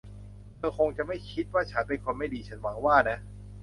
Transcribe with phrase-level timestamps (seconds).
[0.57, 3.17] เธอคงจะไม่คิดว่าฉันเป็นคนไม่ดี ฉันหวังว่านะ?